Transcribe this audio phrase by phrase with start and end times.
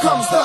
[0.00, 0.42] comes the,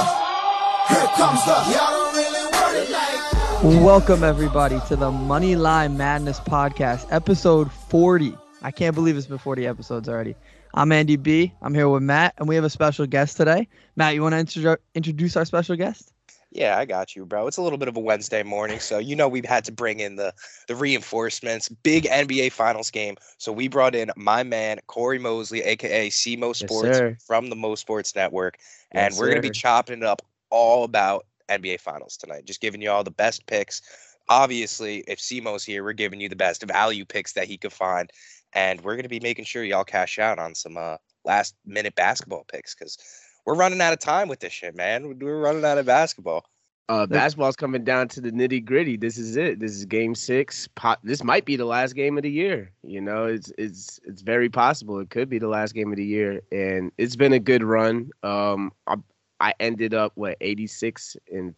[0.90, 3.84] here comes the, y'all don't really want it like.
[3.84, 8.36] Welcome everybody to the Money Line Madness podcast, episode 40.
[8.62, 10.36] I can't believe it's been 40 episodes already.
[10.74, 11.52] I'm Andy B.
[11.62, 13.68] I'm here with Matt, and we have a special guest today.
[13.96, 16.14] Matt, you want to intro- introduce our special guest?
[16.52, 17.46] Yeah, I got you, bro.
[17.46, 20.00] It's a little bit of a Wednesday morning, so you know we've had to bring
[20.00, 20.34] in the
[20.68, 21.70] the reinforcements.
[21.70, 26.98] Big NBA Finals game, so we brought in my man Corey Mosley, aka CMO Sports
[26.98, 27.18] sir.
[27.26, 28.58] from the Mo Sports Network,
[28.92, 32.46] and Yes, we're gonna be chopping it up all about NBA Finals tonight.
[32.46, 33.82] Just giving you all the best picks.
[34.30, 38.12] Obviously, if CMO's here, we're giving you the best value picks that he could find,
[38.54, 42.46] and we're gonna be making sure y'all cash out on some uh, last minute basketball
[42.52, 42.98] picks because
[43.46, 45.18] we're running out of time with this shit, man.
[45.20, 46.46] We're running out of basketball.
[46.90, 48.98] Uh, basketball's coming down to the nitty gritty.
[48.98, 49.60] This is it.
[49.60, 50.68] This is game six.
[50.70, 52.72] Po- this might be the last game of the year.
[52.82, 55.00] You know, it's it's it's very possible.
[55.00, 58.10] It could be the last game of the year, and it's been a good run.
[58.24, 58.96] Um, I,
[59.40, 61.54] I ended up what eighty six and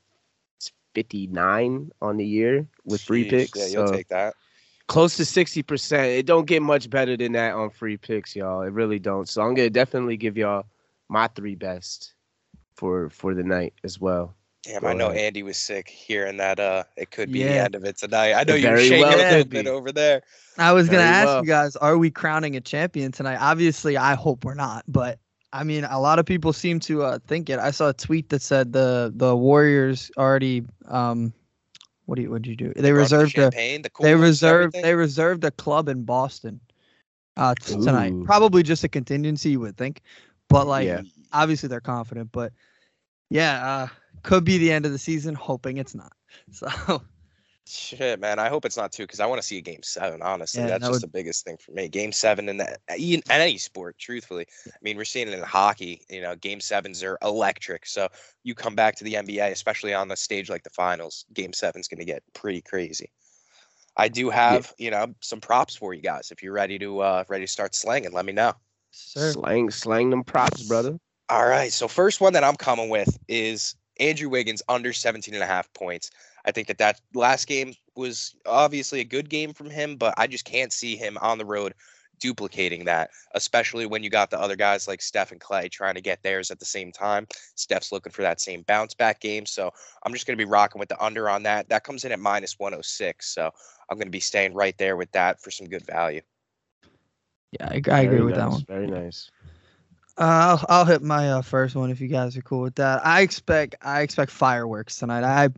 [0.93, 3.57] fifty nine on the year with free picks.
[3.57, 4.33] Yeah, you'll so take that.
[4.87, 6.07] close to sixty percent.
[6.07, 8.63] It don't get much better than that on free picks, y'all.
[8.63, 9.29] It really don't.
[9.29, 10.65] So I'm gonna definitely give y'all
[11.07, 12.15] my three best
[12.75, 14.35] for for the night as well.
[14.63, 15.09] Damn, I know.
[15.09, 16.59] Andy was sick hearing that.
[16.59, 18.33] Uh, it could be the end of it tonight.
[18.33, 20.21] I know you were Very shaking well a little bit over there.
[20.57, 21.41] I was going to ask well.
[21.41, 23.37] you guys, are we crowning a champion tonight?
[23.39, 25.17] Obviously, I hope we're not, but
[25.53, 27.57] I mean, a lot of people seem to uh, think it.
[27.59, 31.33] I saw a tweet that said the the Warriors already um
[32.05, 32.73] what do you what did you do?
[32.73, 36.03] They Brought the reserved a champagne, the they coolers, reserved they reserved a club in
[36.03, 36.59] Boston
[37.37, 38.13] uh t- tonight.
[38.25, 40.01] Probably just a contingency, you would think,
[40.49, 41.01] but like Yeah.
[41.33, 42.31] obviously they're confident.
[42.31, 42.53] But
[43.29, 43.87] yeah, uh
[44.23, 45.35] could be the end of the season.
[45.35, 46.13] Hoping it's not.
[46.51, 47.01] So
[47.67, 48.39] Shit, man.
[48.39, 50.21] I hope it's not too, because I want to see a game seven.
[50.21, 51.87] Honestly, Yeah, that's that just would- the biggest thing for me.
[51.87, 54.45] Game seven in that in any sport, truthfully.
[54.67, 56.01] I mean, we're seeing it in hockey.
[56.09, 57.85] You know, game sevens are electric.
[57.85, 58.09] So
[58.43, 61.23] you come back to the NBA, especially on the stage like the finals.
[61.33, 63.11] Game seven's going to get pretty crazy.
[63.95, 66.31] I do have, you know, some props for you guys.
[66.31, 68.53] If you're ready to uh ready to start slanging, let me know.
[68.89, 69.31] sir.
[69.33, 70.99] Slang, slang them props, brother.
[71.29, 71.71] All right.
[71.71, 75.71] So first one that I'm coming with is Andrew Wiggins under 17 and a half
[75.73, 76.11] points.
[76.43, 80.27] I think that that last game was obviously a good game from him, but I
[80.27, 81.73] just can't see him on the road
[82.19, 86.01] duplicating that, especially when you got the other guys like Steph and Klay trying to
[86.01, 87.27] get theirs at the same time.
[87.55, 89.45] Steph's looking for that same bounce back game.
[89.45, 89.71] So
[90.03, 91.69] I'm just going to be rocking with the under on that.
[91.69, 93.33] That comes in at minus 106.
[93.33, 93.51] So
[93.89, 96.21] I'm going to be staying right there with that for some good value.
[97.51, 98.65] Yeah, I, I agree Very with that one.
[98.65, 99.29] Very nice.
[100.21, 103.03] Uh, I'll, I'll hit my uh, first one if you guys are cool with that.
[103.03, 105.23] I expect I expect fireworks tonight.
[105.23, 105.49] I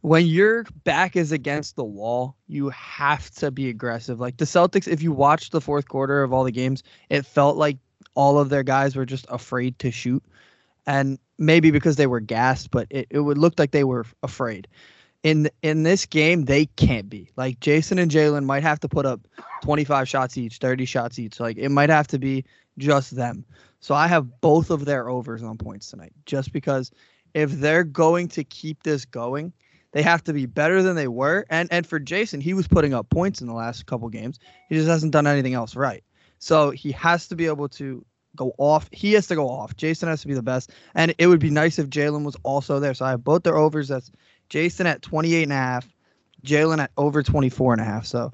[0.00, 4.18] when your back is against the wall, you have to be aggressive.
[4.18, 7.58] Like the Celtics, if you watch the fourth quarter of all the games, it felt
[7.58, 7.76] like
[8.14, 10.22] all of their guys were just afraid to shoot.
[10.86, 14.68] And maybe because they were gassed, but it, it would look like they were afraid.
[15.22, 17.30] In in this game, they can't be.
[17.36, 19.20] Like Jayson and Jaylen might have to put up
[19.60, 21.40] 25 shots each, 30 shots each.
[21.40, 22.46] Like it might have to be
[22.78, 23.44] just them.
[23.80, 26.90] So I have both of their overs on points tonight, just because
[27.34, 29.52] if they're going to keep this going,
[29.92, 31.46] they have to be better than they were.
[31.50, 34.38] And and for Jayson, he was putting up points in the last couple games.
[34.68, 36.02] He just hasn't done anything else right.
[36.38, 38.04] So he has to be able to
[38.36, 38.88] go off.
[38.92, 39.76] He has to go off.
[39.76, 40.70] Jayson has to be the best.
[40.94, 42.94] And it would be nice if Jaylen was also there.
[42.94, 43.88] So I have both their overs.
[43.88, 44.10] That's
[44.48, 45.88] Jayson at 28 and a half,
[46.44, 48.06] Jaylen at over 24 and a half.
[48.06, 48.32] So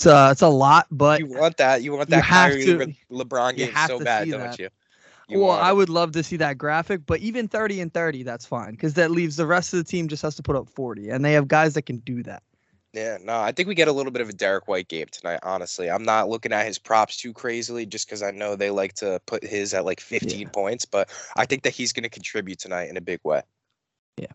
[0.00, 1.82] it's uh it's a lot, but you want that?
[1.82, 4.40] You want you that have Kyrie to- LeBron you game have so to bad, don't
[4.40, 4.58] that.
[4.58, 4.68] you?
[5.28, 8.46] You well, I would love to see that graphic, but even 30 and 30, that's
[8.46, 11.10] fine because that leaves the rest of the team just has to put up 40,
[11.10, 12.42] and they have guys that can do that.
[12.94, 15.38] Yeah, no, I think we get a little bit of a Derrick White game tonight,
[15.44, 15.88] honestly.
[15.88, 19.20] I'm not looking at his props too crazily just because I know they like to
[19.26, 22.88] put his at like 15 points, but I think that he's going to contribute tonight
[22.88, 23.42] in a big way.
[24.16, 24.32] Yeah,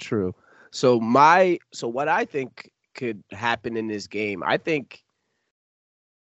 [0.00, 0.34] true.
[0.72, 5.02] So my so what I think could happen in this game, I think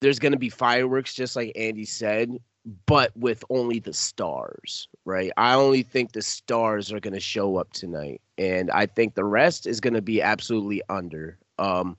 [0.00, 2.38] there's going to be fireworks just like Andy said,
[2.86, 5.30] but with only the stars, right?
[5.36, 9.24] I only think the stars are going to show up tonight and I think the
[9.24, 11.38] rest is going to be absolutely under.
[11.58, 11.96] Um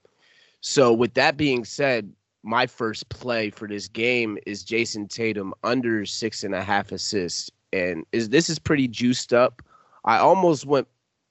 [0.62, 2.12] so with that being said,
[2.42, 7.52] my first play for this game is Jayson Tatum under six and a half assists.
[7.74, 9.62] And is this is pretty juiced up.
[10.06, 10.88] I almost went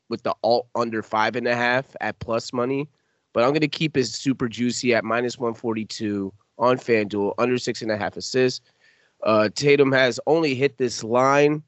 [0.08, 2.88] with the alt under five and a half at plus money,
[3.34, 7.90] but I'm gonna keep it super juicy at minus 142 on FanDuel, under six and
[7.90, 8.62] a half assists.
[9.22, 11.62] Uh, Tatum has only hit this line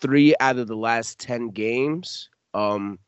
[0.00, 2.98] three out of the last 10 games, um,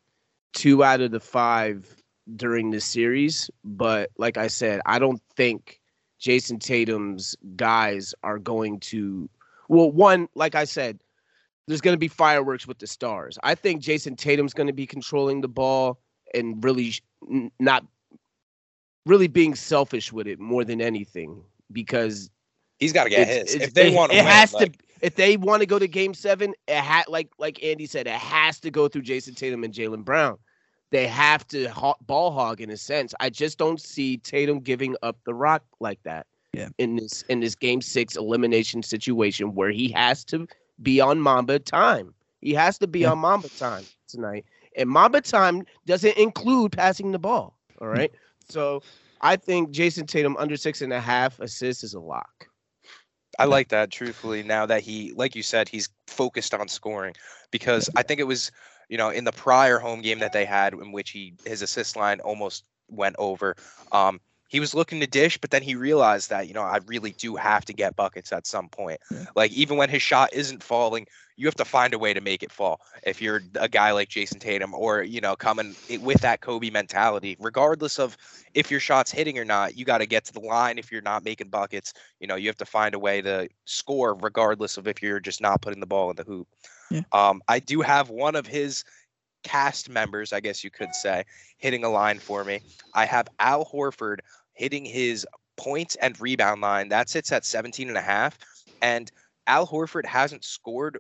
[0.52, 1.94] two out of the five
[2.36, 3.50] during the series.
[3.64, 5.80] But like I said, I don't think
[6.20, 9.28] Jayson Tatum's guys are going to.
[9.68, 11.00] Well, one, like I said,
[11.66, 13.38] there's going to be fireworks with the stars.
[13.42, 15.98] I think Jayson Tatum's going to be controlling the ball
[16.34, 16.94] and really
[17.58, 17.84] not
[19.06, 21.42] really being selfish with it more than anything
[21.72, 22.30] because
[22.78, 23.62] He's got to get it's- his.
[23.62, 24.78] If they it- want to it win, has like, to.
[25.02, 28.12] If they want to go to Game Seven, it ha- like like Andy said, it
[28.14, 30.36] has to go through Jayson Tatum and Jaylen Brown.
[30.90, 33.14] They have to ho- ball hog in a sense.
[33.20, 36.26] I just don't see Tatum giving up the rock like that.
[36.52, 36.68] Yeah.
[36.78, 40.46] In this in this Game Six elimination situation where he has to
[40.82, 42.12] be on Mamba time.
[42.42, 43.12] He has to be Yeah.
[43.12, 44.44] on Mamba time tonight,
[44.76, 47.58] and Mamba time doesn't include passing the ball.
[47.80, 48.12] All right.
[48.48, 48.82] So
[49.20, 52.48] I think Jayson Tatum under six and a half assists is a lock.
[53.38, 57.14] I like that, truthfully, now that he, like you said, he's focused on scoring
[57.50, 58.50] because I think it was,
[58.88, 61.96] you know, in the prior home game that they had in which he his assist
[61.96, 63.54] line almost went over.
[63.92, 67.12] Um, he was looking to dish, but then he realized that, you know, I really
[67.12, 69.00] do have to get buckets at some point.
[69.34, 71.06] Like even when his shot isn't falling,
[71.36, 72.80] you have to find a way to make it fall.
[73.04, 77.36] If you're a guy like Jayson Tatum or, you know, coming with that Kobe mentality,
[77.38, 78.16] regardless of
[78.54, 81.02] if your shot's hitting or not, you got to get to the line if you're
[81.02, 84.86] not making buckets you know you have to find a way to score regardless of
[84.86, 86.46] if you're just not putting the ball in the hoop
[86.90, 87.02] Yeah.
[87.12, 88.84] um i do have one of his
[89.42, 91.24] cast members i guess you could say
[91.58, 92.60] hitting a line for me
[92.94, 94.18] i have al horford
[94.54, 98.38] hitting his points and rebound line that sits at 17 and a half
[98.82, 99.10] and
[99.46, 100.98] al horford hasn't scored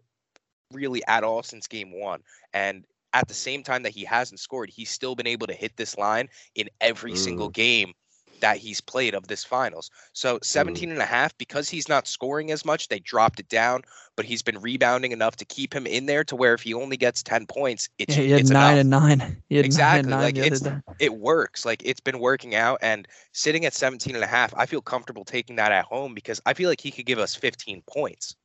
[0.72, 2.20] really at all since game one
[2.52, 5.76] and at the same time that he hasn't scored he's still been able to hit
[5.76, 7.92] this line in every single game
[8.40, 9.90] that he's played of this finals.
[10.12, 13.80] So 17 and a half because he's not scoring as much, they dropped it down,
[14.14, 16.98] but he's been rebounding enough to keep him in there to where if he only
[16.98, 19.10] gets 10 points, it's, Yeah, he had it's nine enough.
[19.10, 19.42] and nine.
[19.48, 20.60] Exactly, Nine like, it's-
[20.98, 21.64] It works.
[21.64, 25.24] Like it's been working out and sitting at 17 and a half, I feel comfortable
[25.24, 28.36] taking that at home because I feel like he could give us 15 points.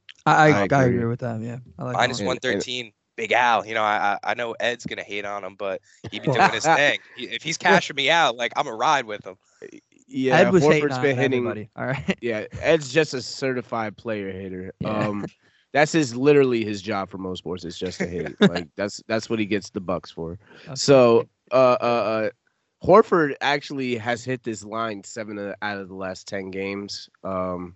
[0.25, 0.95] I, I I, agree.
[0.97, 1.41] agree with that.
[1.41, 2.27] Yeah, I like that Minus one.
[2.27, 2.37] one.
[2.43, 2.91] 113.
[3.17, 6.23] Big Al, you know, I I I know Ed's gonna hate on him, but he'd
[6.23, 6.97] be doing his thing.
[7.17, 9.35] If he's cashing me out, like I'm a ride with him.
[10.07, 11.39] Yeah, Ed was hating Horford's on been hitting.
[11.39, 11.69] everybody.
[11.75, 12.17] All right.
[12.21, 14.73] Yeah, Ed's just a certified player hitter.
[14.79, 14.89] Yeah.
[14.89, 15.25] Um,
[15.73, 18.35] that's his literally his job for most sports is just to hit.
[18.41, 20.39] like that's that's what he gets the bucks for.
[20.65, 22.29] That's So, uh, uh, uh,
[22.83, 27.09] Horford actually has hit this line seven out of the last ten games.
[27.23, 27.75] Um,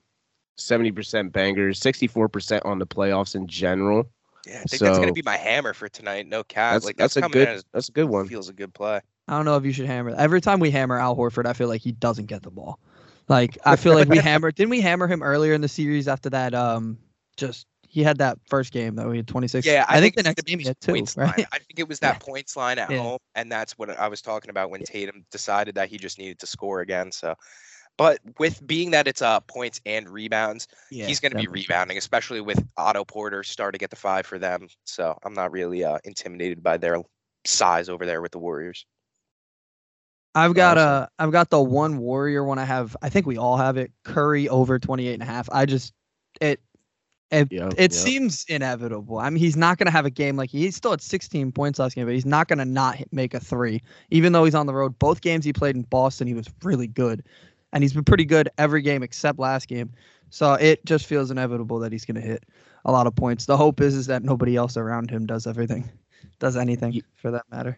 [0.57, 4.09] seventy percent bangers, sixty four percent on the playoffs in general.
[4.45, 6.27] Yeah, I think that's gonna be my hammer for tonight.
[6.27, 6.73] No cap.
[6.73, 8.27] That's like that's, a good as that's a good one.
[8.27, 9.01] feels a good play.
[9.27, 10.13] I don't know if you should hammer.
[10.15, 12.79] Every time we hammer Al Horford, I feel like he doesn't get the ball.
[13.27, 14.51] Like I feel like we hammer.
[14.51, 16.53] Didn't we hammer him earlier in the series after that?
[16.53, 16.99] Um,
[17.37, 17.65] just
[17.95, 19.09] he had that first game though.
[19.09, 19.65] He had 26.
[19.65, 20.93] Yeah, I, think, the it's next gonna game he had two.
[20.93, 21.17] Right?
[21.17, 21.47] line.
[21.51, 23.01] I think it was that points line at Yeah.
[23.01, 26.37] home, and that's what I was talking about when Tatum decided that he just needed
[26.39, 27.11] to score again.
[27.11, 27.33] So,
[27.97, 31.61] but with being that it's uh points and rebounds, Yeah, he's going to be definitely.
[31.61, 34.67] rebounding, especially with Otto Porter starting at the five for them.
[34.85, 36.97] So I'm not really uh, intimidated by their
[37.45, 38.85] size over there with the Warriors.
[40.35, 40.79] I've got Awesome.
[40.79, 42.59] uh I've got the one Warrior one.
[42.59, 42.95] I have.
[43.01, 43.91] I think we all have it.
[44.03, 45.49] Curry over 28 and a half.
[45.51, 45.93] I just
[46.41, 46.59] it.
[47.31, 47.91] It, Yep, it yep.
[47.91, 49.17] seems inevitable.
[49.17, 51.79] I mean, he's not going to have a game like he's still at 16 points
[51.79, 53.81] last game, but he's not going to not hit, make a three,
[54.11, 54.97] even though he's on the road.
[54.99, 57.23] Both games he played in Boston, he was really good,
[57.75, 59.91] and he's been pretty good every game except last game.
[60.29, 62.45] So it just feels inevitable that he's going to hit
[62.85, 63.45] a lot of points.
[63.45, 65.87] The hope is is that nobody else around him does everything,
[66.39, 67.77] does anything for that matter.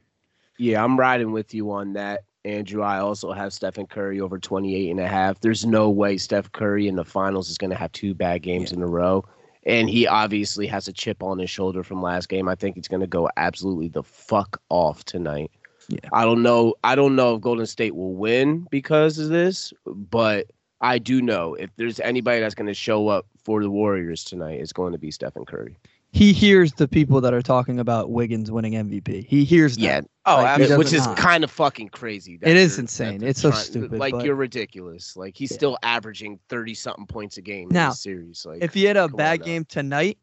[0.59, 2.83] Yeah, I'm riding with you on that, Andrew.
[2.83, 5.39] I also have Stephen Curry over 28 and a half.
[5.39, 8.71] There's no way Steph Curry in the finals is going to have two bad games
[8.71, 9.25] in a row.
[9.65, 12.47] And he obviously has a chip on his shoulder from last game.
[12.47, 15.51] I think he's going to go absolutely the fuck off tonight.
[15.89, 15.99] Yeah.
[16.13, 16.75] I don't know.
[16.83, 20.47] I don't know if Golden State will win because of this, but
[20.81, 24.59] I do know if there's anybody that's going to show up for the Warriors tonight,
[24.59, 25.77] it's going to be Stephen Curry.
[26.13, 29.25] He hears the people that are talking about Wiggins winning MVP.
[29.27, 29.83] He hears them.
[29.85, 31.17] Yeah, Oh, Like, which is not.
[31.17, 32.37] kind of fucking crazy.
[32.37, 33.19] that It is insane.
[33.19, 35.15] that It's so stupid, Like but- you're ridiculous.
[35.17, 35.55] Like he's Yeah.
[35.57, 38.45] still averaging thirty something points a game Now, in this series.
[38.45, 40.17] Like if he had a bad game tonight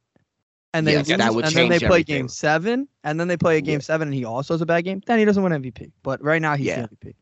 [0.75, 2.17] and they Yes, lose, that would and then they play everything.
[2.17, 3.85] game seven, and then they play a game Yeah.
[3.85, 5.91] seven, and he also has a bad game, then he doesn't win MVP.
[6.03, 6.83] But right now he's Yeah.
[6.83, 7.15] the MVP.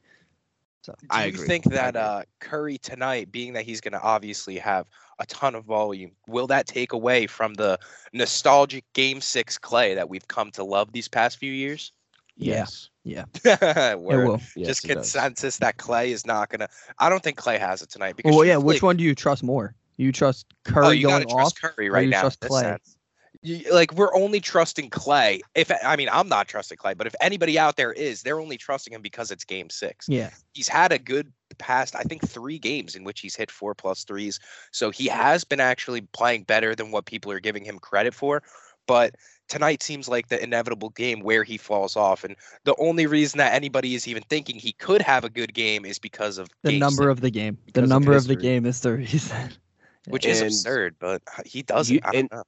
[0.83, 1.47] So Do I you agree.
[1.47, 4.87] think that uh, Curry tonight, being that he's going to obviously have
[5.21, 7.79] a ton of volume, will that take away from the
[8.13, 11.93] nostalgic Game Six Klay that we've come to love these past few years?
[12.37, 14.25] yes, yeah, Word.
[14.25, 14.41] it will.
[14.59, 15.13] Just it does.
[15.13, 16.69] consensus that Klay is not going to.
[16.99, 18.35] I don't think Klay has it tonight because.
[18.35, 18.57] Well, yeah.
[18.57, 19.75] Which one do you trust more?
[19.99, 21.75] You trust Curry Oh, you going gotta trust off?
[21.77, 22.17] Curry or right you now.
[22.19, 22.63] in trust Klay?
[22.63, 22.97] sense.
[23.43, 25.41] You- like we're only trusting Klay.
[25.57, 28.57] If I mean, I'm not trusting Klay, but if anybody out there is, they're only
[28.57, 30.07] trusting him because it's Game Six.
[30.09, 33.75] Yeah, He's had a good past, I think, three games in which he's hit four
[33.75, 34.39] plus threes.
[34.71, 38.43] So he has been actually playing better than what people are giving him credit for.
[38.87, 39.17] But
[39.49, 42.25] tonight seems like the inevitable game where he falls off.
[42.25, 42.35] And
[42.65, 45.99] the only reason that anybody is even thinking he could have a good game is
[45.99, 47.57] because of The number six, of the game.
[47.67, 49.51] The because of number of the game is the reason.
[50.09, 52.05] which is And absurd, but he does you- it.
[52.07, 52.43] I don't and- know.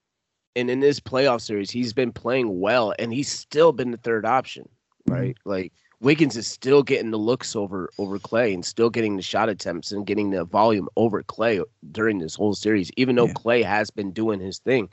[0.56, 4.25] And in this playoff series, he's been playing well, and he's still been the third
[4.25, 4.68] option,
[5.08, 5.12] Mhm.
[5.14, 5.37] right?
[5.44, 9.49] Like Wiggins is still getting the looks over over Klay, and still getting the shot
[9.49, 13.32] attempts and getting the volume over Klay during this whole series, even though Yeah.
[13.34, 14.92] Klay has been doing his thing.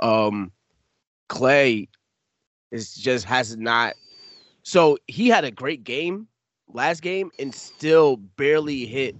[0.00, 0.52] Um,
[1.28, 1.88] Klay
[2.70, 3.94] is just has not.
[4.62, 6.28] So he had a great game
[6.68, 9.16] last game and still barely hit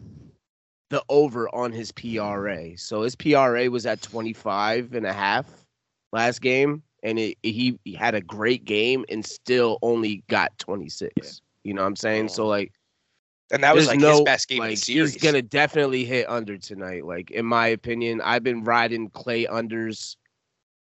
[0.91, 2.77] the over on his PRA.
[2.77, 5.62] So his PRA was at 25 and a half
[6.13, 11.43] last game and it, he, he had a great game and still only got 26.
[11.65, 12.29] You know what I'm saying?
[12.29, 12.73] So like
[13.53, 15.13] And that was like no his best game like in the series.
[15.15, 17.05] he's going to definitely hit under tonight.
[17.05, 20.17] Like in my opinion, I've been riding Klay unders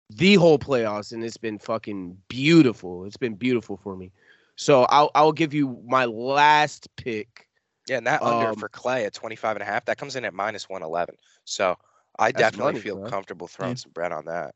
[0.10, 3.05] the whole playoffs and it's been fucking beautiful.
[3.05, 4.12] It's been beautiful for me.
[4.55, 7.48] So I'll I'll give you my last pick
[7.88, 10.25] Yeah, and that under Um, for Klay at 25 and a half, that comes in
[10.25, 11.15] at minus 111.
[11.46, 11.75] So
[12.20, 13.10] I definitely money, feel bro.
[13.10, 13.75] comfortable throwing Yeah.
[13.75, 14.53] some bread on that.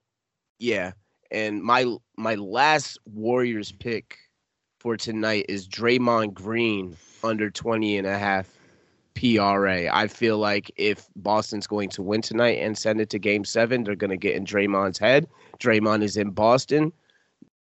[0.59, 0.91] Yeah.
[1.31, 1.85] And my
[2.15, 4.17] my last Warriors pick
[4.79, 8.49] for tonight is Draymond Green under 20 and a half
[9.15, 9.93] PRA.
[9.93, 13.83] I feel like if Boston's going to win tonight and send it to game 7,
[13.83, 15.27] they're going to get in Draymond's head.
[15.59, 16.93] Draymond is in Boston.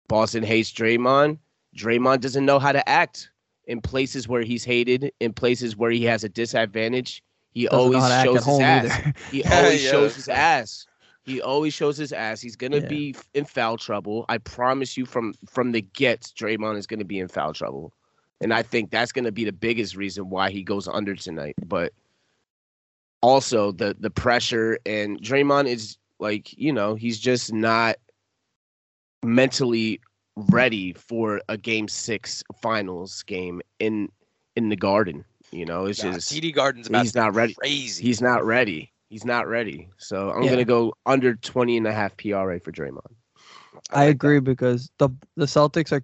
[0.08, 1.38] Boston hates Draymond.
[1.78, 3.30] Draymond doesn't know how to act
[3.66, 7.24] in places where he's hated, in places where he has a disadvantage.
[7.54, 8.86] He Doesn't always how to act shows his ass.
[8.86, 9.14] either.
[9.32, 10.88] He always yeah, shows that's his ass.
[11.32, 12.42] He always shows his ass.
[12.42, 12.88] He's gonna Yeah.
[12.90, 14.26] be in foul trouble.
[14.28, 17.94] I promise you from from the get, Draymond is gonna be in foul trouble.
[18.42, 21.56] And I think that's gonna be the biggest reason why he goes under tonight.
[21.66, 21.94] But
[23.22, 27.96] also the the pressure and Draymond is like, you know, he's just not
[29.24, 30.00] mentally
[30.36, 34.10] ready for a game six finals game in
[34.56, 35.26] in the garden.
[35.52, 37.56] You know, it's Nah, just TD Garden's about he's to be not ready.
[37.60, 38.04] crazy.
[38.04, 38.92] He's not ready.
[39.12, 39.90] He's not ready.
[39.98, 40.52] So I'm Yeah.
[40.52, 43.14] gonna go under 20 and a half PRA for Draymond.
[43.92, 46.02] I like agree because the the Celtics are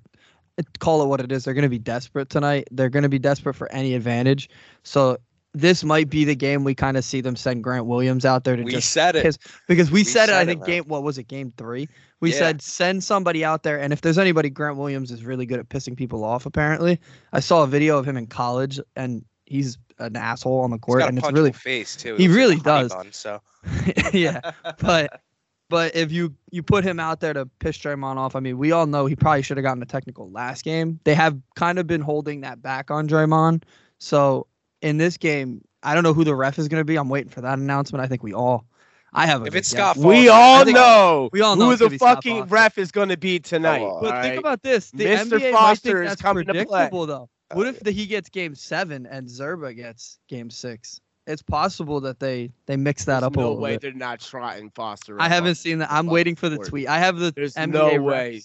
[0.79, 1.45] call it what it is.
[1.45, 2.67] They're going to be desperate tonight.
[2.71, 4.49] They're going to be desperate for any advantage.
[4.83, 5.17] So
[5.53, 8.55] this might be the game we kind of see them send Grant Williams out there
[8.55, 8.63] to.
[8.63, 9.23] We just said it.
[9.23, 9.37] piss-
[9.67, 10.33] because we, we said, it.
[10.33, 11.87] I said it, think game what was it game three?
[12.19, 12.37] We Yeah.
[12.37, 15.69] said send somebody out there, and if there's anybody, Grant Williams is really good at
[15.69, 16.45] pissing people off.
[16.45, 16.99] Apparently,
[17.33, 20.81] I saw a video of him in college, and he's an asshole on the He's
[20.81, 22.15] court, got a and it's really face too.
[22.15, 22.93] he looks like really does.
[22.93, 23.41] bun, so
[24.13, 24.39] yeah.
[24.79, 25.21] But
[25.69, 28.71] but if you you put him out there to piss Draymond off, I mean, we
[28.71, 30.99] all know he probably should have gotten a technical last game.
[31.03, 33.63] They have kind of been holding that back on Draymond.
[33.99, 34.47] So
[34.81, 36.95] in this game, I don't know who the ref is going to be.
[36.95, 38.03] I'm waiting for that announcement.
[38.03, 38.65] I think we all.
[39.13, 39.95] I have a If it's guess.
[39.95, 41.29] Scott We Foster, I all know.
[41.31, 43.81] We all know who the fucking ref is going to be tonight.
[43.81, 44.01] on.
[44.03, 45.39] But all think about this: the Mr.
[45.39, 46.65] NBA might Foster think is that's coming to play.
[46.65, 47.29] predictable, though.
[47.53, 51.01] What uh, if the, he gets Game Seven and Zarba gets Game Six?
[51.25, 53.81] It's possible that they they mix that There's up a no way bit.
[53.81, 55.21] they're not trotting Foster.
[55.21, 55.91] I haven't seen that.
[55.91, 56.87] I'm waiting for the tweet.
[56.87, 58.41] I have the There's NBA no way.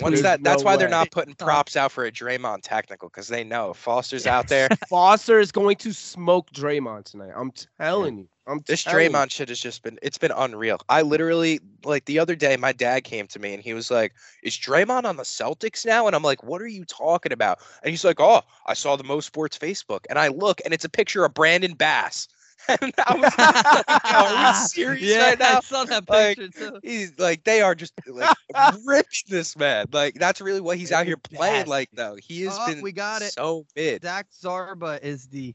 [0.00, 3.28] Once that, that's no why they're not putting props out for a Draymond technical because
[3.28, 4.68] they know if Foster's out there.
[4.88, 7.32] Foster is going to smoke Draymond tonight.
[7.34, 8.28] I'm telling you.
[8.46, 9.10] I'm This telling you.
[9.10, 10.78] Draymond shit has just been it's been unreal.
[10.88, 14.14] I literally like the other day my dad came to me and he was like,
[14.42, 16.06] Is Draymond on the Celtics now?
[16.06, 17.58] And I'm like, What are you talking about?
[17.82, 20.00] And he's like, Oh, I saw the Mo Sports Facebook.
[20.08, 22.28] And I look and it's a picture of Brandon Bass.
[22.68, 25.58] And I was like, Are we serious yeah, right now?
[25.58, 26.80] I saw that Like, picture too.
[26.82, 28.36] He's like they are just like
[28.84, 29.86] ripping this man.
[29.92, 32.16] Like that's really what he's out here playing like though.
[32.16, 33.32] He has Oh, been we got it.
[33.32, 34.02] so mid.
[34.02, 35.54] Zach Zarba is the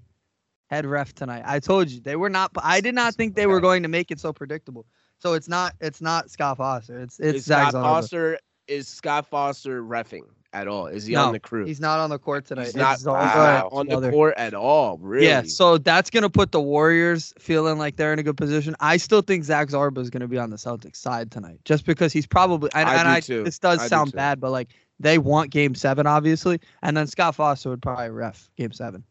[0.69, 1.43] head ref tonight.
[1.45, 2.51] I told you they were not.
[2.57, 4.86] I did not think they were going to make it so predictable.
[5.19, 5.74] So it's not.
[5.81, 7.00] It's not Scott Foster.
[7.01, 7.81] It's it's Is Zach Scott Zarba.
[7.81, 10.88] Foster is Scott Foster refing at all?
[10.88, 11.65] Is he No, on the crew?
[11.65, 12.65] He's not on the court tonight.
[12.67, 13.69] He's not Wow.
[13.72, 14.98] on the court at all.
[15.00, 15.27] Really?
[15.27, 18.75] Yeah, so that's gonna put the Warriors feeling like they're in a good position.
[18.79, 22.13] I still think Zach Zarba is gonna be on the Celtics side tonight, just because
[22.13, 22.69] he's probably.
[22.75, 23.43] And, I and do I, too.
[23.43, 24.17] this does I sound too.
[24.17, 24.69] bad, but like
[25.00, 29.03] they want Game Seven, obviously, and then Scott Foster would probably ref Game Seven,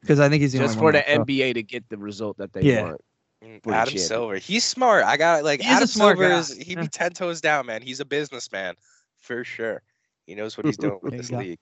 [0.00, 1.22] because I think he's the just only for one the left, so.
[1.24, 2.82] NBA to get the result that they Yeah.
[2.82, 3.00] want.
[3.42, 3.98] Mm, Adam champion.
[4.06, 4.36] Silver.
[4.36, 5.04] He's smart.
[5.04, 6.38] I got like He is a Adam Silver guy.
[6.38, 6.82] is he Yeah.
[6.82, 7.80] be ten toes down, man.
[7.80, 8.74] He's a businessman
[9.16, 9.82] for sure.
[10.30, 11.38] He knows what he's doing with There this go.
[11.38, 11.58] league.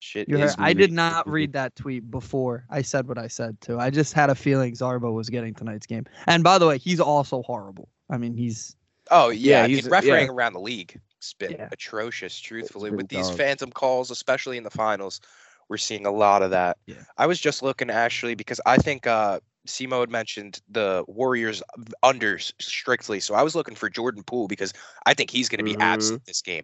[0.00, 3.28] Shit You is heard- I did not read that tweet before I said what I
[3.28, 3.78] said too.
[3.78, 6.06] I just had a feeling Zarba was getting tonight's game.
[6.26, 7.88] And by the way, he's also horrible.
[8.10, 8.74] I mean, he's
[9.12, 9.90] Oh yeah, Yeah, I mean, he's- yeah.
[9.92, 11.68] refereeing around the league It's been Yeah.
[11.72, 13.36] atrocious, truthfully, with these dog.
[13.38, 15.20] phantom calls, especially in the finals,
[15.68, 16.78] we're seeing a lot of that.
[16.86, 17.02] Yeah.
[17.16, 21.62] I was just looking actually because I think uh CMO had mentioned the Warriors
[22.04, 23.20] unders strictly.
[23.20, 24.72] So I was looking for Jordan Poole because
[25.04, 25.82] I think he's going to be Mhm.
[25.82, 26.62] absent this game.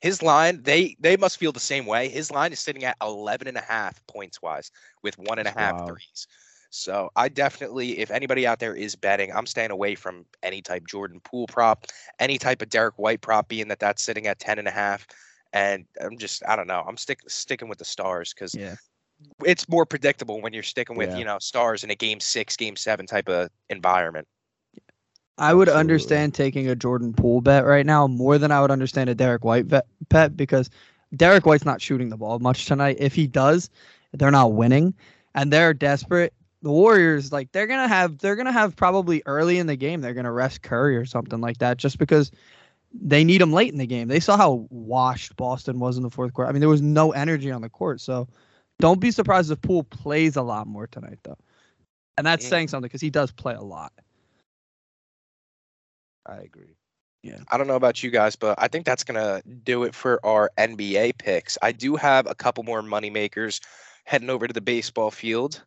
[0.00, 2.08] His line, they they must feel the same way.
[2.08, 4.70] His line is sitting at 11 and a half points wise
[5.02, 5.88] with one and a half wild.
[5.88, 6.26] threes.
[6.70, 10.86] So I definitely, if anybody out there is betting, I'm staying away from any type
[10.86, 11.86] Jordan Poole prop,
[12.18, 15.06] any type of Derrick White prop, being that that's sitting at 10 and a half.
[15.52, 16.84] And I'm just, I don't know.
[16.86, 18.74] I'm stick, sticking with the stars because Yeah.
[19.44, 21.18] it's more predictable when you're sticking with Yeah.
[21.20, 24.28] you know stars in a game six, game seven type of environment.
[25.38, 25.80] I would Absolutely.
[25.80, 29.44] understand taking a Jordan Poole bet right now more than I would understand a Derrick
[29.44, 30.70] White bet, bet because
[31.14, 32.96] Derrick White's not shooting the ball much tonight.
[32.98, 33.70] If he does,
[34.12, 34.94] they're not winning
[35.34, 36.32] and they're desperate.
[36.62, 40.14] The Warriors, like they're gonna have they're gonna have probably early in the game, they're
[40.14, 42.30] gonna rest Curry or something like that just because
[42.92, 44.08] they need him late in the game.
[44.08, 46.48] They saw how washed Boston was in the fourth quarter.
[46.48, 48.00] I mean, there was no energy on the court.
[48.00, 48.26] So
[48.80, 51.36] don't be surprised if Poole plays a lot more tonight though.
[52.16, 52.48] And that's Mm.
[52.48, 53.92] saying something because he does play a lot.
[56.26, 56.76] I agree.
[57.22, 57.38] Yeah.
[57.50, 60.50] I don't know about you guys, but I think that's gonna do it for our
[60.56, 61.58] NBA picks.
[61.62, 63.60] I do have a couple more money makers
[64.04, 65.64] heading over to the baseball field.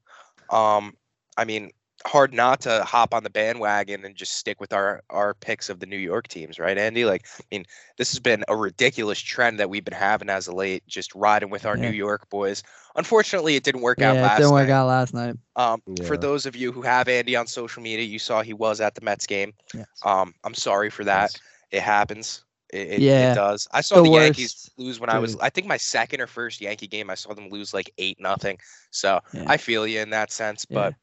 [0.49, 0.95] Um,
[1.37, 1.71] I mean,
[2.05, 5.79] hard not to hop on the bandwagon and just stick with our our picks of
[5.79, 7.03] the New York teams, right, Andy?
[7.05, 7.65] Like, I mean,
[7.97, 11.49] this has been a ridiculous trend that we've been having as of late, just riding
[11.49, 11.89] with our Yeah.
[11.89, 12.63] New York boys.
[12.95, 14.73] Unfortunately, it didn't work Yeah, out it last didn't work night.
[14.73, 15.35] out last night.
[15.55, 18.81] Um, for those of you who have Andy on social media, you saw he was
[18.81, 19.53] at the Mets game.
[19.73, 19.87] Yes.
[20.03, 21.31] Um, I'm sorry for that.
[21.33, 21.41] Yes.
[21.71, 22.43] It happens.
[22.71, 23.31] It, it, Yeah.
[23.31, 23.67] it does.
[23.71, 25.35] I saw The the, Yankees lose when I was.
[25.37, 27.09] I think my second or first Yankee game.
[27.09, 28.57] I saw them lose like eight nothing.
[28.91, 29.43] So Yeah.
[29.47, 30.65] I feel you in that sense.
[30.69, 30.75] Yeah.
[30.75, 30.95] But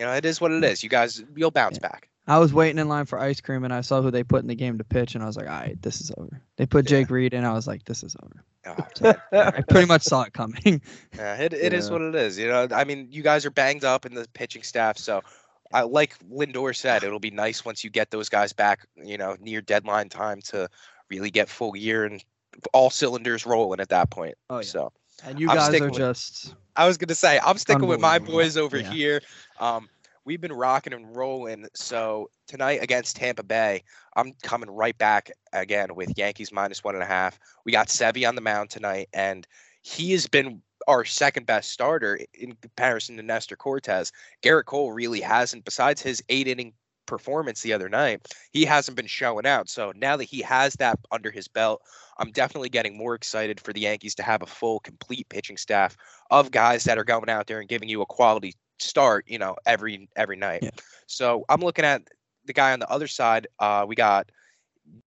[0.00, 0.82] you know, it is what it is.
[0.82, 1.88] You guys, you'll bounce Yeah.
[1.88, 2.08] back.
[2.26, 4.48] I was waiting in line for ice cream and I saw who they put in
[4.48, 6.42] the game to pitch and I was like, all right, this is over.
[6.56, 6.98] They put Yeah.
[6.98, 8.44] Jake Reed and I was like, this is over.
[8.66, 10.82] Oh, I pretty much saw it coming.
[11.16, 11.92] yeah, it, it is Yeah.
[11.92, 12.38] what it is.
[12.38, 15.22] You know, I mean, you guys are banged up in the pitching staff, so.
[15.70, 19.36] I like Lindor said, it'll be nice once you get those guys back, you know,
[19.38, 20.66] near deadline time to
[21.10, 22.24] really get full gear and
[22.72, 24.34] all cylinders rolling at that point.
[24.48, 24.62] Oh, yeah.
[24.62, 24.92] So
[25.24, 28.18] And you I'm guys are with- just I was gonna say I'm sticking with my
[28.18, 29.20] boys over here.
[29.60, 29.88] Um,
[30.24, 31.66] we've been rocking and rolling.
[31.74, 33.82] So tonight against Tampa Bay,
[34.16, 37.38] I'm coming right back again with Yankees minus one and a half.
[37.64, 39.46] We got Sevy on the mound tonight, and
[39.82, 44.12] he has been our second best starter in comparison to Nestor Cortes.
[44.42, 46.72] Gerrit Cole really hasn't, besides his eight inning
[47.06, 49.68] performance the other night, he hasn't been showing out.
[49.68, 51.82] So now that he has that under his belt,
[52.18, 55.96] I'm definitely getting more excited for the Yankees to have a full, complete pitching staff
[56.30, 59.56] of guys that are going out there and giving you a quality start, you know,
[59.66, 60.60] every every night.
[60.62, 60.70] Yeah.
[61.06, 62.02] So I'm looking at
[62.44, 63.46] the guy on the other side.
[63.58, 64.30] Uh, we got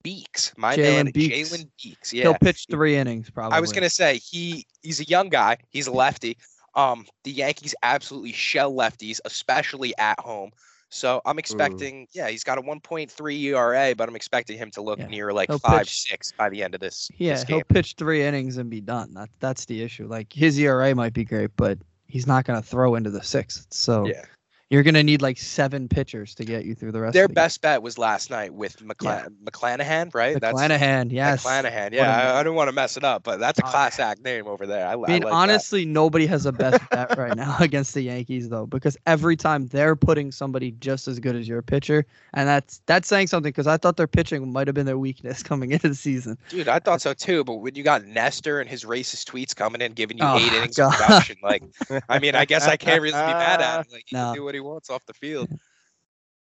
[0.03, 1.51] Beeks, my Jalen man, Beeks.
[1.51, 2.13] Jalen Beeks.
[2.13, 3.57] Yeah, he'll pitch three innings probably.
[3.57, 5.59] I was gonna say he he's a young guy.
[5.71, 6.37] He's a lefty.
[6.75, 10.51] Um, the Yankees absolutely shell lefties, especially at home.
[10.93, 14.99] So I'm expecting, yeah, he's got a 1.3 ERA, but I'm expecting him to look
[14.99, 15.07] Yeah.
[15.07, 17.09] near like He'll five pitch- six by the end of this.
[17.17, 19.15] Yeah, this he'll pitch three innings and be done.
[19.15, 20.07] That that's the issue.
[20.09, 21.79] Like his ERA might be great, but
[22.11, 23.67] he's not gonna throw into the sixth.
[23.71, 24.25] So Yeah.
[24.71, 27.35] You're gonna need like seven pitchers to get you through the rest Their of the
[27.35, 30.41] best bet was last night with McCla- McClanahan, right?
[30.41, 30.53] game.
[30.55, 31.45] McClanahan, yes.
[31.45, 31.93] McClanahan.
[31.93, 32.11] Yeah, name.
[32.29, 34.47] I, I don't want to mess it up, but that's a Oh, class act name
[34.47, 34.87] over there.
[34.87, 38.49] I, I mean, like honestly, nobody has a best bet right now against the Yankees
[38.49, 42.81] though, because every time they're putting somebody just as good as your pitcher, and that's
[42.87, 45.89] that's saying something because I thought their pitching might have been their weakness coming into
[45.89, 46.39] the season.
[46.49, 46.69] dude.
[46.69, 47.43] I thought so too.
[47.43, 50.53] But when you got Nestor and his racist tweets coming in, giving you Oh, eight
[50.53, 50.93] innings God.
[50.95, 51.65] of production, like,
[52.09, 53.93] I mean, I guess I can't really be mad at him.
[53.93, 54.27] Like, he No.
[54.27, 55.49] can do what he wants off the field.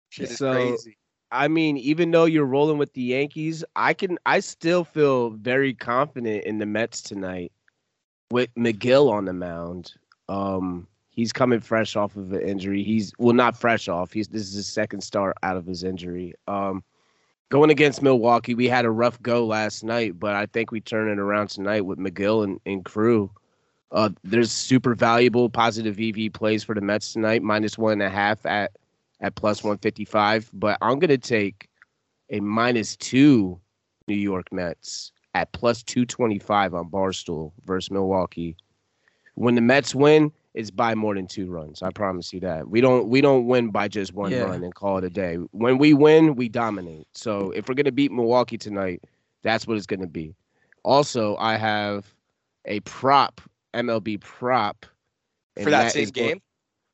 [0.09, 0.97] Shit is So- crazy.
[1.31, 5.73] I mean, even though you're rolling with the Yankees, I can I still feel very
[5.73, 7.51] confident in the Mets tonight
[8.29, 9.93] with Megill on the mound.
[10.29, 12.83] Um, he's coming fresh off of an injury.
[12.83, 14.13] He's well, not fresh off.
[14.13, 16.35] He's this is his second start out of his injury.
[16.47, 16.83] Um,
[17.49, 21.09] going against Milwaukee, we had a rough go last night, but I think we turn
[21.09, 23.31] it around tonight with Megill and, and crew.
[23.93, 28.09] Uh, there's super valuable positive EV plays for the Mets tonight, minus one and a
[28.09, 28.71] half at
[29.21, 31.69] at plus 155, but I'm going to take
[32.31, 33.59] a minus two
[34.07, 38.57] New York Mets at plus 225 on Barstool versus Milwaukee.
[39.35, 41.81] When the Mets win, it's by more than two runs.
[41.81, 42.67] I promise you that.
[42.69, 44.41] We don't we don't win by just one Yeah.
[44.43, 45.35] run and call it a day.
[45.51, 47.07] When we win, we dominate.
[47.13, 49.03] So if we're going to beat Milwaukee tonight,
[49.43, 50.35] that's what it's going to be.
[50.83, 52.13] Also, I have
[52.65, 53.41] a prop,
[53.73, 54.85] MLB prop.
[55.61, 56.41] For that, that is same going- game,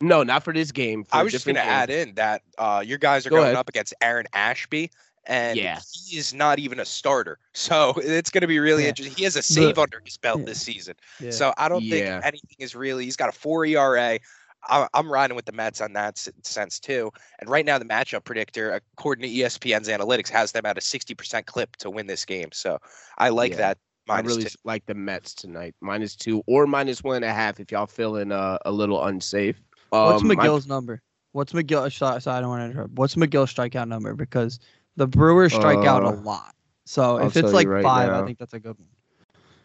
[0.02, 1.04] no, not for this game.
[1.06, 3.38] For I a was just going to add in that uh, your guys are Go
[3.38, 3.56] going ahead.
[3.58, 4.92] up against Aaron Ashby,
[5.26, 5.80] and Yeah.
[5.94, 7.38] he is not even a starter.
[7.54, 8.90] So it's going to be really Yeah.
[8.90, 9.16] interesting.
[9.18, 10.46] He has a save under his belt yeah.
[10.46, 10.96] this season.
[11.20, 11.32] Yeah.
[11.32, 12.16] So I don't Yeah.
[12.22, 13.04] think anything is really.
[13.06, 14.20] He's got a four ERA.
[14.68, 17.12] I- I'm riding with the Mets on that sense too.
[17.40, 21.46] And right now, the matchup predictor, according to ESPN's analytics, has them at a 60%
[21.46, 22.50] clip to win this game.
[22.52, 22.78] So
[23.18, 23.58] I like Yeah.
[23.58, 23.78] that.
[24.10, 24.50] I really two.
[24.64, 28.32] like the Mets tonight, minus two or minus one and a half if y'all feeling
[28.32, 29.62] uh, a little unsafe.
[29.90, 31.02] What's Um, my- Megill's number?
[31.32, 31.92] What's Megill?
[31.92, 32.94] So, so I don't want to interrupt.
[32.94, 34.16] What's Megill's strikeout number?
[34.16, 34.60] Because
[34.96, 36.56] the Brewers strike out Uh, a lot.
[36.86, 38.24] So I'll if it's like right five, now.
[38.24, 38.88] I think that's a good one.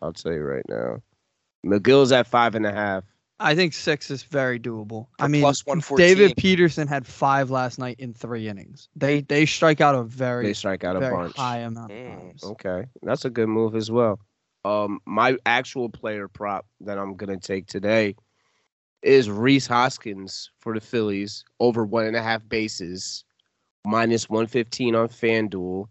[0.02, 1.00] I'll tell you right now,
[1.64, 3.04] Megill's at five and a half.
[3.40, 5.09] I think six is very doable.
[5.18, 5.96] I mean, plus 114.
[6.07, 8.88] David Peterson had five last night in three innings.
[8.94, 11.37] They they strike out a very They strike out a bunch.
[11.37, 12.44] high amount of Mm.
[12.44, 14.20] Okay, that's a good move as well.
[14.64, 18.14] Um, my actual player prop that I'm gonna take today
[19.03, 23.24] is Rhys Hoskins for the Phillies over one and a half bases,
[23.85, 25.87] minus one fifteen on FanDuel.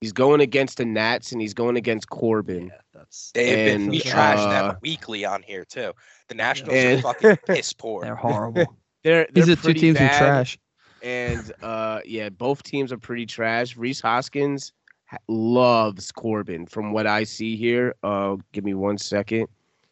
[0.00, 2.68] He's going against the Nats and he's going against Corbin.
[2.68, 5.92] Yeah, that's They've been, we trash uh, them weekly on here too.
[6.28, 8.02] The Nationals and- are fucking piss poor.
[8.02, 8.76] they're horrible.
[9.04, 10.58] They're, These they're are two teams bad, who trash.
[11.02, 13.74] And uh, yeah, both teams are pretty trash.
[13.76, 14.79] Rhys Hoskins ha-
[15.28, 17.94] loves Corbin, from what I see here.
[18.02, 19.46] Uh, give me one second.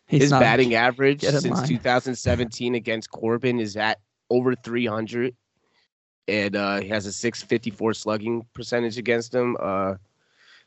[0.07, 1.67] He's His not- batting average since line.
[1.67, 3.99] 2017 against Corbin is at
[4.31, 5.35] over 300,
[6.29, 9.57] and uh, he has a 654 slugging percentage against him.
[9.61, 9.95] Uh,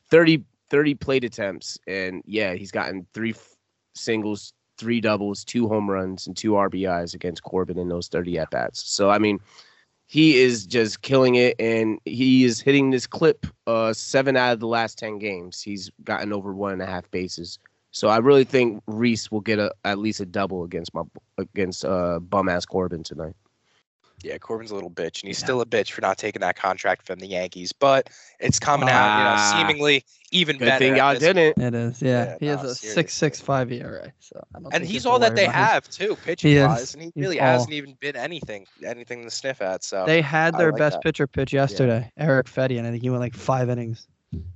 [0.09, 3.55] 30 30 plate attempts, and yeah, he's gotten three f-
[3.93, 8.49] singles, three doubles, two home runs, and two RBIs against Corbin in those 30 at
[8.51, 8.89] bats.
[8.89, 9.39] So I mean,
[10.11, 13.47] he is just killing it, and he is hitting this clip.
[13.65, 17.09] Uh, seven out of the last 10 games, he's gotten over one and a half
[17.11, 17.57] bases.
[17.91, 21.03] So I really think Rhys will get a at least a double against my
[21.37, 23.35] against uh bum ass Corbin tonight.
[24.23, 25.45] Yeah, Corbin's a little bitch, and he's Yeah.
[25.45, 27.71] still a bitch for not taking that contract from the Yankees.
[27.73, 29.17] But it's coming out, Ah.
[29.57, 30.79] you know, seemingly even Good better.
[30.85, 31.61] thing at y'all didn't.
[31.61, 32.09] It is, yeah.
[32.25, 32.89] Yeah, he has a seriously.
[32.89, 34.11] six six five ERA.
[34.19, 35.63] So I don't And think he's all that they about him.
[35.63, 36.67] have too, pitching He is.
[36.67, 39.83] wise, and he really all- hasn't even been anything, anything to sniff at.
[39.83, 41.03] So They had their like best that.
[41.03, 44.07] pitcher pitch yesterday, Erick Fedde, and I think he went like five innings.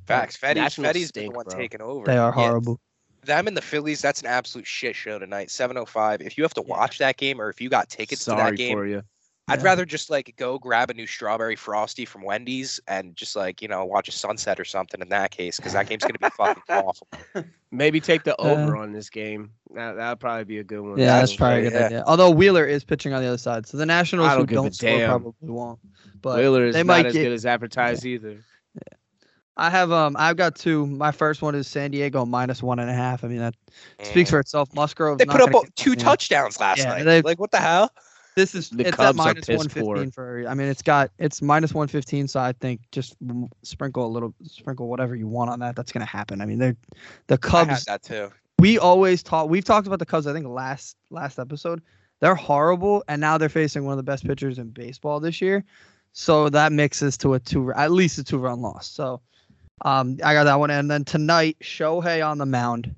[0.08, 1.58] facts, Fedde, Nationals Fedde's been stink, the one bro.
[1.58, 2.06] taking over.
[2.06, 2.80] They are Yeah, horrible.
[3.23, 5.49] them and the Phillies, that's an absolute shit show tonight.
[5.49, 6.21] 7:05.
[6.21, 6.75] If you have to Yeah.
[6.75, 9.01] watch that game, or if you got tickets to that game, for you.
[9.47, 9.65] I'd Yeah.
[9.65, 13.67] rather just like go grab a new strawberry frosty from Wendy's and just like you
[13.67, 14.99] know watch a sunset or something.
[15.01, 17.08] In that case, because that game's gonna be fucking awful.
[17.71, 19.51] Maybe take the Uh, over on this game.
[19.75, 20.97] That that'd probably be a good one.
[20.97, 21.86] Yeah, that's that's probably a good yeah.
[21.86, 22.03] idea.
[22.08, 24.89] Although Wheeler is pitching on the other side, so the Nationals don't who don't score
[24.89, 25.10] damn.
[25.10, 25.79] probably won't.
[26.21, 28.38] But Wheeler is they not might as get- good as advertised either.
[29.58, 30.86] I have um I've got two.
[30.88, 33.23] My first one is San Diego minus one and a half.
[33.23, 33.53] I mean that
[34.01, 34.31] speaks Mm.
[34.31, 34.73] for itself.
[34.73, 35.17] Musgrove.
[35.19, 37.03] They put up two touchdowns last Yeah, night.
[37.03, 37.89] they- like what the hell?
[38.36, 39.69] This is The it's Cubs at minus one
[40.12, 40.48] for.
[40.48, 42.28] I mean, it's got it's minus one fifteen.
[42.28, 43.15] So I think just
[43.63, 45.76] sprinkle a little, sprinkle whatever you want on that.
[45.76, 46.41] That's gonna happen.
[46.41, 46.76] I mean, they're
[47.28, 47.86] the I had Cubs.
[47.86, 48.32] that too.
[48.60, 49.50] We always talk.
[49.50, 50.28] We've talked about the Cubs.
[50.28, 51.82] I think last last episode.
[52.19, 55.63] They're horrible, and now they're facing one of the best pitchers in baseball this year.
[56.13, 58.88] So that mixes to a two, at least a two run loss.
[58.88, 59.21] So
[59.84, 60.71] um, I got that one.
[60.71, 62.95] And then tonight, Shohei on the mound.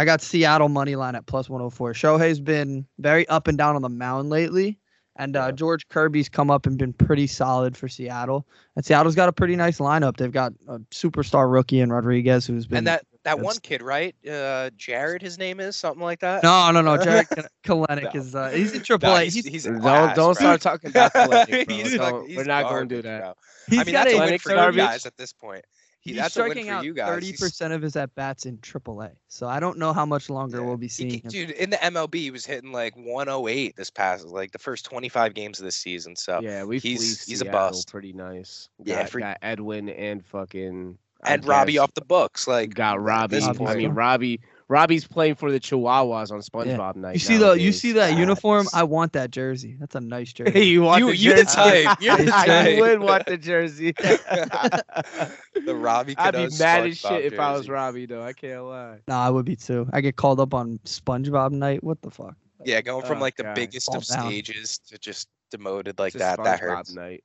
[0.00, 1.92] I got Seattle money line at plus 104.
[1.92, 4.78] Shohei's been very up and down on the mound lately.
[5.16, 8.46] And uh, George Kirby's come up and been pretty solid for Seattle.
[8.76, 10.16] And Seattle's got a pretty nice lineup.
[10.16, 14.14] They've got a superstar rookie in Rodriguez who's been And that that one kid, right?
[14.26, 16.42] Uh, Jarred, his name is something like that.
[16.42, 16.96] No, no, no.
[16.96, 17.26] Jarred
[17.66, 18.20] Kelenic No.
[18.20, 19.24] is uh, he's in Triple No, A.
[19.24, 20.56] he's, He's, he's Don't ass, don't bro.
[20.56, 21.74] start talking about Kelenic, bro.
[21.76, 23.20] He's Don't- like- he's we're not going to do that.
[23.20, 23.34] bro.
[23.68, 25.62] he's I mean, got that's a a win for you guys at this point.
[26.02, 27.08] He, he's that's a win striking for out you guys.
[27.08, 29.10] thirty He's- percent of his at bats in Triple A.
[29.28, 30.64] So I don't know how much longer Yeah.
[30.64, 31.30] we'll be seeing ca- him.
[31.30, 35.34] dude, in the MLB, he was hitting like 108 this past, like the first 25
[35.34, 36.16] games of this season.
[36.16, 37.90] So Yeah, we he's- fleeced he's a bust.
[37.90, 38.68] Pretty nice.
[38.82, 43.42] Yeah, got, for- got Edwin and fucking and Robbie off the books, like got Robbie.
[43.42, 43.90] I mean.
[43.92, 44.40] Robbie.
[44.70, 47.14] Robbie's playing for the Chihuahuas on SpongeBob night.
[47.14, 48.68] You see the you see that uniform?
[48.72, 49.76] I want that jersey.
[49.80, 50.64] That's a nice jersey.
[50.68, 51.56] you want You- the you the jersey?
[51.84, 53.92] type, you're the I would want the jersey.
[53.98, 56.14] the Robbie.
[56.16, 57.68] I'd be Cadeau mad as SpongeBob shit if I was.
[57.68, 58.22] Robbie, though.
[58.22, 58.98] I can't lie.
[59.08, 59.88] Nah, I would be too.
[59.92, 61.82] I get called up on SpongeBob night.
[61.82, 62.36] What the fuck?
[62.64, 63.54] Yeah, going from Oh, like the God.
[63.56, 64.28] biggest of down.
[64.28, 66.44] stages to just demoted like It's a that.
[66.44, 66.94] That hurts.
[66.94, 67.24] Night.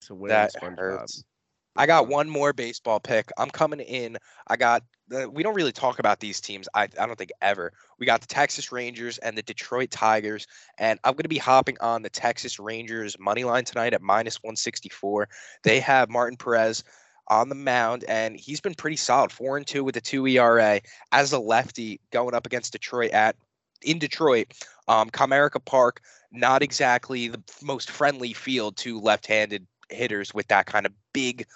[0.00, 0.78] So wear That SpongeBob.
[0.78, 1.24] hurts.
[1.76, 3.30] I got one more baseball pick.
[3.36, 4.16] I'm coming in.
[4.46, 6.68] I got the, we don't really talk about these teams.
[6.74, 7.72] I, I don't think ever.
[7.98, 10.46] We got the Texas Rangers and the Detroit Tigers,
[10.78, 14.36] and I'm going to be hopping on the Texas Rangers money line tonight at minus
[14.42, 15.28] 164.
[15.62, 16.84] They have Martin Perez
[17.28, 20.80] on the mound, and he's been pretty solid, four and two with a two ERA
[21.12, 23.36] as a lefty going up against Detroit at
[23.82, 24.52] in Detroit.
[24.88, 26.00] Um, Comerica Park,
[26.32, 31.46] not exactly the most friendly field to left-handed hitters with that kind of big.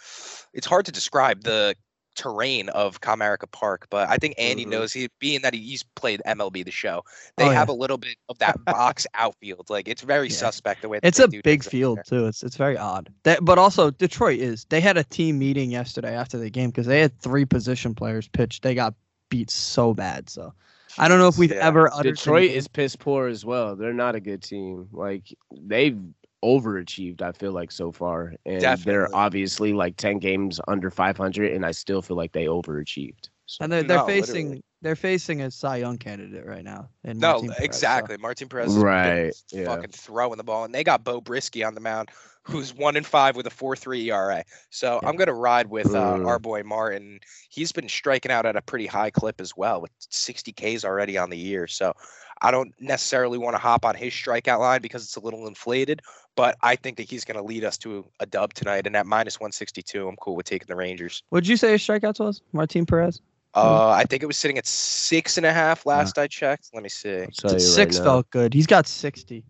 [0.55, 1.75] It's hard to describe the
[2.17, 4.71] terrain of Comerica Park, but I think Andy Mhm.
[4.71, 7.05] knows he being that he's played MLB the show.
[7.37, 7.55] They Oh, yeah.
[7.55, 9.71] have a little bit of that box outfield.
[9.71, 10.35] Like it's very Yeah.
[10.35, 12.05] suspect the way It's a big field there.
[12.23, 12.27] too.
[12.27, 13.13] It's it's very odd.
[13.23, 14.65] That, but also Detroit is.
[14.69, 18.27] They had a team meeting yesterday after the game because they had three position players
[18.27, 18.63] pitch.
[18.63, 18.95] They got
[19.29, 20.29] beat so bad.
[20.29, 20.53] So
[20.97, 21.59] I don't know if we've Yeah.
[21.65, 23.77] ever Detroit any- is piss poor as well.
[23.77, 24.89] They're not a good team.
[24.91, 25.23] Like
[25.57, 25.97] they've
[26.45, 27.23] overachieved.
[27.23, 28.93] I feel like so far, and Definitely.
[28.93, 33.29] they're obviously like ten games under five hundred, and I still feel like they overachieved.
[33.47, 34.65] So, and they're they're No, facing literally.
[34.83, 36.89] they're facing a Cy Young candidate right now.
[37.05, 38.17] in No, Martin Perez, so- exactly.
[38.19, 39.65] Martin Perez, has been Right, yeah.
[39.65, 42.11] fucking throwing the ball, and they got Beau Brieske on the mound,
[42.43, 44.45] who's one and five with a four three ERA.
[44.71, 45.09] So Yeah.
[45.09, 46.27] I'm gonna ride with uh, Mm.
[46.27, 47.21] our boy Martin.
[47.49, 51.17] He's been striking out at a pretty high clip as well, with 60 Ks already
[51.19, 51.67] on the year.
[51.67, 51.95] So
[52.41, 56.03] I don't necessarily want to hop on his strikeout line because it's a little inflated,
[56.39, 58.87] but I think that he's gonna lead us to a dub tonight.
[58.87, 61.23] And at minus 162, I'm cool with taking the Rangers.
[61.31, 62.41] What'd you say his strikeouts was?
[62.53, 63.21] Martin Perez.
[63.55, 66.71] Uh, I think it was sitting at six and a half last I checked.
[66.73, 67.23] Let me see.
[67.23, 68.55] I'll tell you right Six felt good.
[68.55, 69.43] He's got sixty.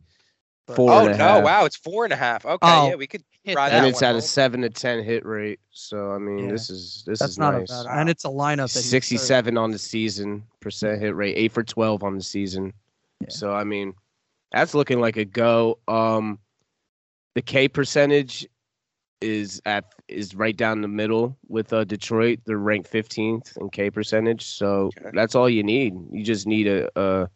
[0.66, 1.24] but- Four Oh and a no!
[1.24, 1.44] half.
[1.44, 2.46] Wow, it's four and a half.
[2.46, 5.02] Okay, Oh, yeah, we could hit that and it's one at a seven to ten
[5.04, 5.60] hit rate.
[5.70, 6.52] So I mean, Yeah.
[6.52, 7.70] this is this That's is not nice.
[7.70, 7.98] a bad.
[8.00, 11.62] And it's a lineup that he's Sixty-seven on the season percent hit rate, eight for
[11.64, 12.72] twelve on the season.
[13.20, 13.28] Yeah.
[13.30, 13.94] So I mean,
[14.52, 15.78] that's looking like a go.
[15.88, 16.38] Um,
[17.38, 18.44] the K percentage
[19.20, 22.40] is at is right down the middle with uh, Detroit.
[22.46, 24.44] They're ranked fifteenth in K percentage.
[24.44, 25.10] So Okay.
[25.14, 25.94] that's all you need.
[26.10, 27.28] You just need a a,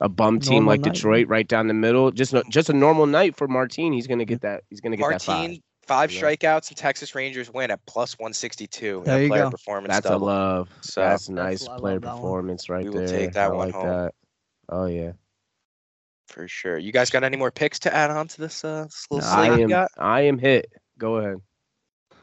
[0.00, 2.12] a bum team like night, Detroit right down the middle.
[2.12, 3.92] Just a, just a normal night for Martine.
[3.92, 4.62] He's gonna get that.
[4.70, 5.38] He's gonna get that five.
[5.40, 6.20] Martine, five Yeah.
[6.22, 9.50] strikeouts, and Texas Rangers win at plus 162 There you player go.
[9.50, 10.68] performance That's a love.
[10.82, 12.16] So that's That's- a nice player that one.
[12.16, 13.08] performance right We will there.
[13.08, 13.88] take that I one like home.
[13.88, 14.14] that.
[14.68, 15.12] Oh yeah.
[16.26, 16.78] For sure.
[16.78, 19.34] You guys got any more picks to add on to this, uh, this little No,
[19.34, 19.90] slate I you am got?
[19.98, 20.70] I am hit.
[20.98, 21.38] Go ahead.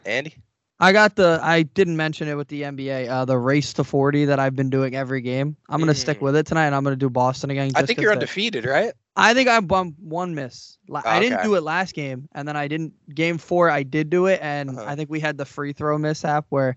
[0.05, 0.35] Andy?
[0.79, 1.39] I got the.
[1.41, 3.07] I didn't mention it with the NBA.
[3.07, 5.55] Uh, the race to forty that I've been doing every game.
[5.69, 6.23] I'm gonna stick Mm.
[6.23, 7.71] with it tonight, and I'm gonna do Boston again.
[7.75, 8.93] I think you're undefeated, right?
[9.15, 10.77] I think I bumped one miss.
[10.87, 11.43] La- I didn't Okay.
[11.43, 13.69] do it last game, and then I didn't game four.
[13.69, 14.83] I did do it, and Uh-huh.
[14.87, 16.75] I think we had the free throw mishap where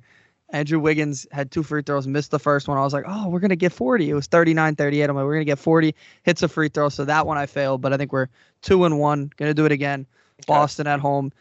[0.51, 2.79] Andrew Wiggins had two free throws, missed the first one.
[2.79, 4.09] I was like, oh, we're gonna get 40.
[4.11, 5.09] It was 39-38.
[5.09, 5.95] I'm like, we're gonna get 40.
[6.23, 7.81] Hits a free throw, so that one I failed.
[7.81, 8.29] But I think we're
[8.63, 9.31] two and one.
[9.37, 10.07] Gonna do it again.
[10.41, 10.45] Okay.
[10.47, 11.33] Boston at home.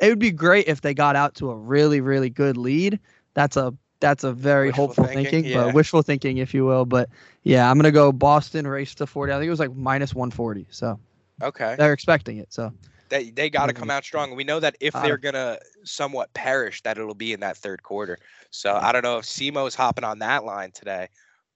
[0.00, 2.98] It would be great if they got out to a really, really good lead.
[3.34, 5.64] That's a that's a very Wishful hopeful thinking, thinking, yeah.
[5.64, 6.86] but wishful thinking, if you will.
[6.86, 7.08] But
[7.42, 9.32] yeah, I'm gonna go Boston race to 40.
[9.32, 10.66] I think it was like minus 140.
[10.70, 10.98] So
[11.42, 11.74] Okay.
[11.78, 12.52] they're expecting it.
[12.52, 12.72] So
[13.10, 13.90] They they got to come mm-hmm.
[13.90, 14.34] out strong.
[14.34, 18.18] We know that if they're gonna somewhat perish, that it'll be in that third quarter.
[18.50, 21.08] So I don't know if CMO's hopping on that line today,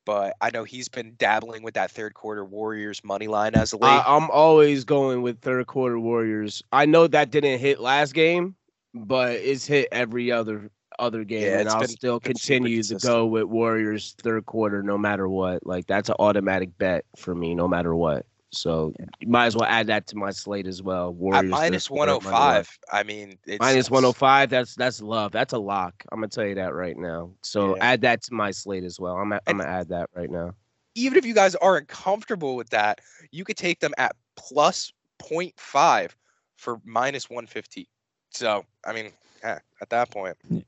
[0.04, 3.84] but I know he's been dabbling with that third quarter Warriors money line as late.
[3.84, 6.62] I, I'm always going with third quarter Warriors.
[6.72, 8.54] I know that didn't hit last game,
[8.92, 13.26] but it's hit every other other game, Yeah, and I'll been- still continue to go
[13.26, 15.66] with Warriors third quarter no matter what.
[15.66, 18.26] Like that's an automatic bet for me, no matter what.
[18.54, 21.12] So you might as well add that to my slate as well.
[21.12, 22.64] Warriors At minus third quarter money line.
[22.64, 25.32] 105, I mean, it's, 105, that's that's love.
[25.32, 26.04] That's a lock.
[26.10, 27.32] I'm gonna tell you that right now.
[27.42, 27.92] So Yeah.
[27.92, 29.16] add that to my slate as well.
[29.16, 30.54] I'm a, I'm gonna add that right now.
[30.94, 33.00] Even if you guys aren't comfortable with that,
[33.32, 36.16] you could take them at plus 0.5
[36.56, 37.88] for minus 150.
[38.30, 39.12] So, I mean,
[39.42, 40.62] eh, at that point, Yeah.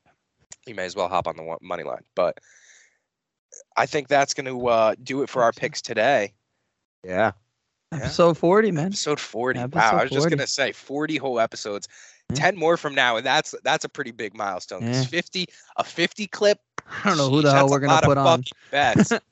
[0.67, 2.05] you may as well hop on the money line.
[2.15, 2.39] But
[3.77, 6.35] I think that's going to uh, do it for our picks today.
[7.05, 7.33] Yeah.
[7.97, 8.05] Yeah.
[8.05, 8.87] episode 40, man.
[8.87, 9.59] Episode 40.
[9.59, 11.89] wow, Episode I was just gonna say 40 whole episodes.
[12.31, 12.37] Yeah.
[12.37, 14.83] 10 more from now, and that's that's a pretty big milestone.
[14.83, 15.05] Yeah.
[15.05, 16.59] 50, a 50 clip.
[17.05, 18.45] I don't know who the hell we're gonna put on.
[18.71, 19.13] Bets.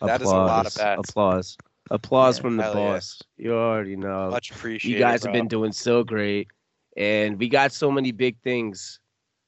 [0.00, 1.08] That is a lot of bets.
[1.08, 1.56] Applause.
[1.90, 2.72] Applause Yeah, from the yeah.
[2.74, 3.22] boss.
[3.38, 4.30] You already know.
[4.30, 4.94] Much appreciated.
[4.94, 6.48] you guys have been doing so great,
[6.96, 9.00] and we got so many big things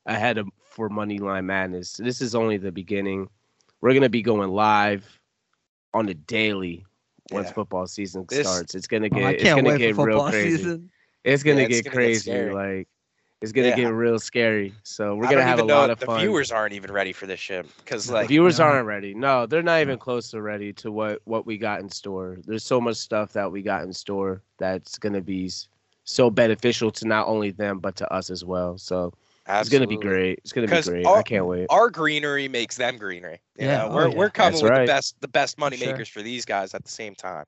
[0.07, 1.97] ahead of for Moneyline Madness.
[1.99, 3.29] This is only the beginning.
[3.83, 5.21] We're gonna be going live
[5.93, 6.87] on the daily
[7.31, 7.53] once Yeah.
[7.55, 8.75] football season This- starts.
[8.75, 10.57] It's gonna Oh, get I it's gonna get real crazy.
[10.59, 10.91] season.
[11.25, 12.21] It's gonna Yeah, it's get gonna crazy.
[12.31, 12.55] scary.
[12.55, 12.89] like
[13.43, 13.77] it's gonna Yeah.
[13.77, 14.73] get real scary.
[14.83, 16.21] So we're I gonna have a even know lot if of the fun.
[16.21, 18.67] viewers aren't even ready for this shit because like the viewers Yeah.
[18.67, 19.13] aren't ready.
[19.15, 22.39] No, they're not even close to ready to what what we got in store.
[22.47, 25.51] There's so much stuff that we got in store that's gonna be
[26.05, 28.79] so beneficial to not only them but to us as well.
[28.79, 29.13] So
[29.49, 30.39] it's gonna be great.
[30.41, 31.07] It's gonna be great.
[31.07, 31.67] our- I can't wait.
[31.71, 33.41] Our greenery makes them greenery.
[33.59, 34.15] You Yeah, know, oh we're yeah.
[34.17, 34.87] we're coming That's with right.
[34.87, 35.89] the best the best money sure.
[35.93, 37.45] makers for these guys at the same time.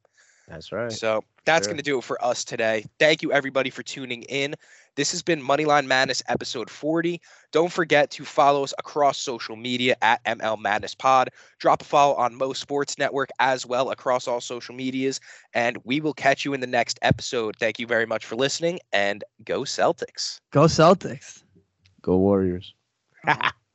[0.48, 0.90] That's right.
[0.90, 1.72] So that's Sure.
[1.74, 2.86] going to do it for us today.
[2.98, 4.54] Thank you, everybody, for tuning in.
[4.96, 7.20] This has been Moneyline Madness episode 40.
[7.52, 11.28] Don't forget to follow us across social media at ML Madness Pod.
[11.58, 15.20] Drop a follow on Mo Sports Network as well across all social medias.
[15.52, 17.54] And we will catch you in the next episode.
[17.60, 20.38] Thank you very much for listening and go Celtics.
[20.50, 21.42] Go Celtics.
[22.08, 22.72] Go Warriors.